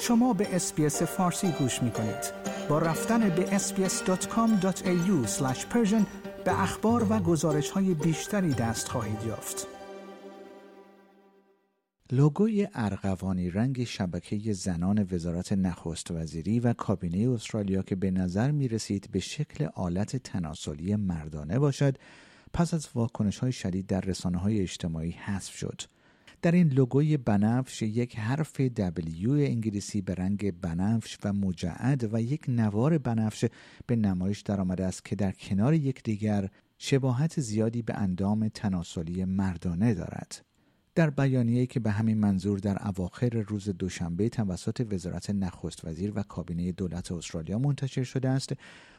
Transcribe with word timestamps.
شما 0.00 0.32
به 0.32 0.56
SBS 0.56 1.02
فارسی 1.02 1.52
گوش 1.52 1.82
می 1.82 1.90
کنید. 1.90 2.32
با 2.68 2.78
رفتن 2.78 3.28
به 3.28 3.58
sbs.com.au 3.58 5.26
به 6.44 6.62
اخبار 6.62 7.06
و 7.12 7.18
گزارش 7.18 7.70
های 7.70 7.94
بیشتری 7.94 8.54
دست 8.54 8.88
خواهید 8.88 9.22
یافت. 9.26 9.66
لوگوی 12.12 12.68
ارغوانی 12.74 13.50
رنگ 13.50 13.84
شبکه 13.84 14.52
زنان 14.52 15.06
وزارت 15.12 15.52
نخست 15.52 16.10
وزیری 16.10 16.60
و 16.60 16.72
کابینه 16.72 17.30
استرالیا 17.30 17.82
که 17.82 17.96
به 17.96 18.10
نظر 18.10 18.50
می 18.50 18.68
رسید 18.68 19.08
به 19.12 19.20
شکل 19.20 19.68
آلت 19.74 20.16
تناسلی 20.16 20.96
مردانه 20.96 21.58
باشد 21.58 21.98
پس 22.52 22.74
از 22.74 22.88
واکنش 22.94 23.38
های 23.38 23.52
شدید 23.52 23.86
در 23.86 24.00
رسانه 24.00 24.38
های 24.38 24.60
اجتماعی 24.60 25.10
حذف 25.10 25.56
شد. 25.56 25.82
در 26.46 26.52
این 26.52 26.68
لوگوی 26.68 27.16
بنفش 27.16 27.82
یک 27.82 28.18
حرف 28.18 28.60
W 28.68 29.28
انگلیسی 29.28 30.00
به 30.02 30.14
رنگ 30.14 30.60
بنفش 30.60 31.18
و 31.24 31.32
مجعد 31.32 32.14
و 32.14 32.22
یک 32.22 32.44
نوار 32.48 32.98
بنفش 32.98 33.44
به 33.86 33.96
نمایش 33.96 34.40
درآمده 34.40 34.84
است 34.84 35.04
که 35.04 35.16
در 35.16 35.32
کنار 35.32 35.74
یکدیگر 35.74 36.48
شباهت 36.78 37.40
زیادی 37.40 37.82
به 37.82 37.94
اندام 37.94 38.48
تناسلی 38.48 39.24
مردانه 39.24 39.94
دارد. 39.94 40.44
در 40.96 41.10
بیانیه‌ای 41.10 41.66
که 41.66 41.80
به 41.80 41.90
همین 41.90 42.18
منظور 42.18 42.58
در 42.58 42.88
اواخر 42.88 43.28
روز 43.28 43.68
دوشنبه 43.68 44.28
توسط 44.28 44.86
وزارت 44.90 45.30
نخست 45.30 45.84
وزیر 45.84 46.12
و 46.14 46.22
کابینه 46.22 46.72
دولت 46.72 47.12
استرالیا 47.12 47.58
منتشر 47.58 48.02
شده 48.04 48.28
است 48.28 48.52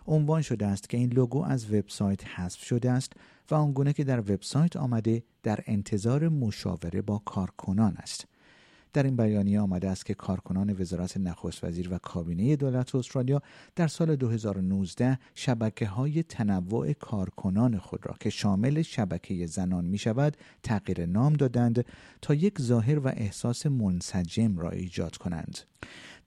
عنوان 0.08 0.42
شده 0.42 0.66
است 0.66 0.90
که 0.90 0.98
این 0.98 1.14
لوگو 1.14 1.44
از 1.44 1.74
وبسایت 1.74 2.28
حذف 2.28 2.64
شده 2.64 2.92
است 2.92 3.14
و 3.52 3.56
آنگونه 3.56 3.94
که 3.94 4.04
در 4.04 4.20
وبسایت 4.20 4.76
آمده 4.76 5.24
در 5.44 5.60
انتظار 5.66 6.30
مشاوره 6.30 7.02
با 7.02 7.18
کارکنان 7.26 7.98
است. 7.98 8.26
در 8.94 9.04
این 9.04 9.16
بیانیه 9.16 9.60
آمده 9.60 9.90
است 9.90 10.06
که 10.06 10.14
کارکنان 10.14 10.76
وزارت 10.80 11.18
نخست 11.18 11.64
وزیر 11.64 11.94
و 11.94 11.98
کابینه 11.98 12.56
دولت 12.56 12.96
استرالیا 12.96 13.42
در 13.76 13.88
سال 13.88 14.16
2019 14.16 15.20
شبکه 15.36 15.88
های 15.88 16.24
تنوع 16.24 16.94
کارکنان 16.94 17.78
خود 17.78 18.08
را 18.08 18.16
که 18.20 18.30
شامل 18.30 18.82
شبکه 18.82 19.46
زنان 19.46 19.86
می 19.86 19.98
شود 19.98 20.38
تغییر 20.64 21.06
نام 21.06 21.34
دادند 21.34 21.86
تا 22.22 22.34
یک 22.34 22.62
ظاهر 22.62 23.00
و 23.00 23.08
احساس 23.08 23.66
منسجم 23.66 24.58
را 24.58 24.70
ایجاد 24.70 25.18
کنند. 25.18 25.60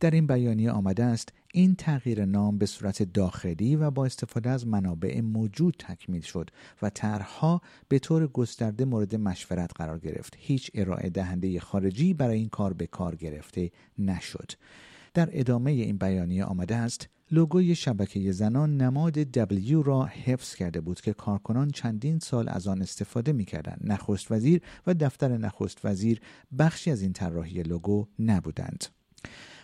در 0.01 0.11
این 0.11 0.27
بیانیه 0.27 0.71
آمده 0.71 1.05
است 1.05 1.33
این 1.53 1.75
تغییر 1.75 2.25
نام 2.25 2.59
به 2.59 2.67
صورت 2.67 3.03
داخلی 3.03 3.77
و 3.77 3.91
با 3.91 4.07
استفاده 4.07 4.51
از 4.51 4.67
منابع 4.67 5.21
موجود 5.21 5.75
تکمیل 5.79 6.21
شد 6.21 6.51
و 6.83 6.91
طرحها 6.91 7.61
به 7.89 7.99
طور 7.99 8.27
گسترده 8.27 8.85
مورد 8.85 9.17
مشورت 9.17 9.71
قرار 9.75 9.99
گرفت 9.99 10.35
هیچ 10.39 10.71
ارائه 10.75 11.11
دهنده 11.11 11.61
خارجی 11.61 12.15
برای 12.15 12.39
این 12.39 12.49
کار 12.49 12.73
به 12.73 12.87
کار 12.87 13.17
گرفته 13.17 13.71
نشد 13.99 14.53
در 15.15 15.29
ادامه 15.33 15.71
این 15.71 15.99
بیانیه 15.99 16.45
آمده 16.45 16.77
است 16.77 17.09
لوگوی 17.31 17.75
شبکه 17.75 18.33
زنان 18.33 18.77
نماد 18.77 19.47
W 19.47 19.87
را 19.87 20.05
حفظ 20.05 20.55
کرده 20.55 20.81
بود 20.81 21.01
که 21.01 21.13
کارکنان 21.13 21.71
چندین 21.71 22.19
سال 22.19 22.49
از 22.49 22.69
آن 22.69 22.83
استفاده 22.83 23.33
می 23.33 23.45
کردن. 23.45 23.77
نخست 23.85 24.33
وزیر 24.33 24.63
و 24.87 24.95
دفتر 24.95 25.37
نخست 25.37 25.85
وزیر 25.85 26.21
بخشی 26.59 26.91
از 26.91 27.03
این 27.03 27.13
طراحی 27.13 27.63
لوگو 27.63 28.07
نبودند. 28.19 28.85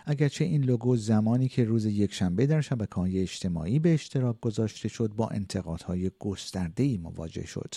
اگرچه 0.09 0.45
این 0.45 0.63
لوگو 0.63 0.95
زمانی 0.95 1.47
که 1.47 1.63
روز 1.63 1.85
یکشنبه 1.85 2.45
در 2.45 2.61
شبکه 2.61 2.95
های 2.95 3.21
اجتماعی 3.21 3.79
به 3.79 3.93
اشتراک 3.93 4.41
گذاشته 4.41 4.89
شد 4.89 5.11
با 5.15 5.27
انتقادهای 5.27 6.11
گسترده 6.19 6.97
مواجه 6.97 7.45
شد. 7.45 7.75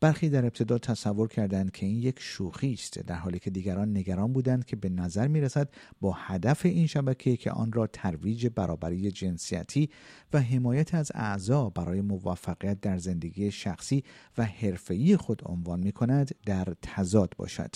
برخی 0.00 0.28
در 0.28 0.44
ابتدا 0.44 0.78
تصور 0.78 1.28
کردند 1.28 1.70
که 1.72 1.86
این 1.86 1.98
یک 1.98 2.20
شوخی 2.20 2.72
است 2.72 2.98
در 2.98 3.14
حالی 3.14 3.38
که 3.38 3.50
دیگران 3.50 3.96
نگران 3.96 4.32
بودند 4.32 4.64
که 4.64 4.76
به 4.76 4.88
نظر 4.88 5.28
می 5.28 5.40
رسد 5.40 5.68
با 6.00 6.12
هدف 6.12 6.66
این 6.66 6.86
شبکه 6.86 7.36
که 7.36 7.50
آن 7.50 7.72
را 7.72 7.86
ترویج 7.86 8.46
برابری 8.46 9.10
جنسیتی 9.10 9.90
و 10.32 10.40
حمایت 10.40 10.94
از 10.94 11.12
اعضا 11.14 11.70
برای 11.70 12.00
موفقیت 12.00 12.80
در 12.80 12.98
زندگی 12.98 13.50
شخصی 13.50 14.04
و 14.38 14.44
حرفه‌ای 14.44 15.16
خود 15.16 15.42
عنوان 15.46 15.80
می 15.80 15.92
کند 15.92 16.34
در 16.46 16.74
تضاد 16.82 17.34
باشد. 17.36 17.70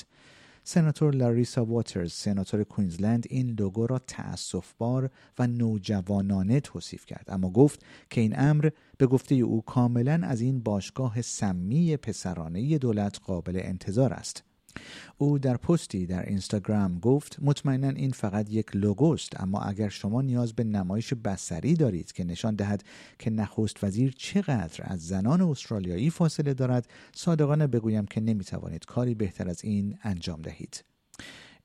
سناتور 0.68 1.14
لاریسا 1.14 1.64
واترز 1.64 2.12
سناتور 2.12 2.64
کوینزلند 2.64 3.26
این 3.30 3.56
لوگو 3.58 3.86
را 3.86 3.98
تأسفبار 3.98 5.10
و 5.38 5.46
نوجوانانه 5.46 6.60
توصیف 6.60 7.06
کرد. 7.06 7.24
اما 7.28 7.50
گفت 7.50 7.84
که 8.10 8.20
این 8.20 8.34
امر 8.38 8.70
به 8.98 9.06
گفته 9.06 9.34
او 9.34 9.62
کاملا 9.62 10.20
از 10.22 10.40
این 10.40 10.60
باشگاه 10.60 11.22
سمی 11.22 11.96
پسرانه 11.96 12.78
دولت 12.78 13.18
قابل 13.24 13.60
انتظار 13.62 14.12
است. 14.12 14.45
او 15.18 15.38
در 15.38 15.56
پستی 15.56 16.06
در 16.06 16.26
اینستاگرام 16.26 16.98
گفت 16.98 17.36
مطمئنا 17.40 17.88
این 17.88 18.10
فقط 18.10 18.50
یک 18.50 18.76
لوگوست 18.76 19.40
اما 19.40 19.60
اگر 19.60 19.88
شما 19.88 20.22
نیاز 20.22 20.52
به 20.52 20.64
نمایش 20.64 21.14
بسری 21.14 21.74
دارید 21.74 22.12
که 22.12 22.24
نشان 22.24 22.54
دهد 22.54 22.84
که 23.18 23.30
نخست 23.30 23.84
وزیر 23.84 24.14
چقدر 24.16 24.80
از 24.84 25.06
زنان 25.06 25.40
استرالیایی 25.42 26.10
فاصله 26.10 26.54
دارد 26.54 26.88
صادقانه 27.14 27.66
بگویم 27.66 28.06
که 28.06 28.20
نمی‌توانید 28.20 28.84
کاری 28.84 29.14
بهتر 29.14 29.48
از 29.48 29.64
این 29.64 29.98
انجام 30.02 30.42
دهید 30.42 30.84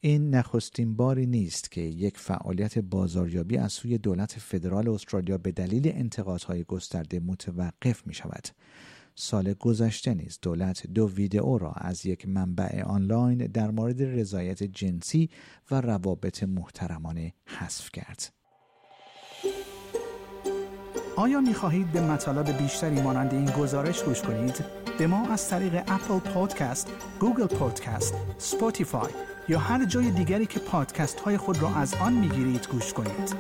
این 0.04 0.36
نخستین 0.36 0.96
باری 0.96 1.26
نیست 1.26 1.72
که 1.72 1.82
یک 1.82 2.18
فعالیت 2.18 2.80
بازاریابی 2.80 3.58
از 3.58 3.74
سوی 3.74 3.98
دولت 3.98 4.40
فدرال 4.40 4.90
استرالیا 4.90 5.38
به 5.38 5.52
دلیل 5.52 5.92
انتقادهای 5.96 6.64
گسترده 6.64 7.20
متوقف 7.20 8.08
می 8.08 8.14
شود. 8.14 8.48
سال 9.22 9.54
گذشته 9.54 10.14
نیز 10.14 10.40
دولت 10.42 10.88
دو 10.88 11.10
ویدئو 11.10 11.58
را 11.58 11.72
از 11.72 12.06
یک 12.06 12.28
منبع 12.28 12.84
آنلاین 12.84 13.38
در 13.38 13.72
مورد 13.72 14.02
رضایت 14.02 14.64
جنسی 14.64 15.30
و 15.72 15.82
روابط 15.82 16.44
محترمانه 16.44 17.34
حذف 17.46 17.90
کرد. 17.92 18.34
آیا 21.16 21.42
می 21.42 21.54
خواهید 21.54 21.92
به 21.92 22.02
مطالب 22.02 22.58
بیشتری 22.58 23.02
مانند 23.02 23.34
این 23.34 23.46
گزارش 23.46 24.04
گوش 24.04 24.22
کنید؟ 24.22 24.66
به 24.98 25.08
ما 25.08 25.28
از 25.28 25.50
طریق 25.50 25.76
Apple 25.76 26.20
Podcast، 26.20 26.92
Google 27.20 27.48
Podcast، 27.48 28.14
Spotify 28.38 29.12
یا 29.50 29.60
هر 29.60 29.86
جای 29.86 30.12
دیگری 30.12 30.46
که 30.46 30.60
پادکست 30.60 31.20
های 31.20 31.38
خود 31.38 31.62
را 31.62 31.76
از 31.76 31.94
آن 31.94 32.14
می 32.14 32.30
گیرید 32.30 32.68
گوش 32.72 32.94
کنید. 32.94 33.36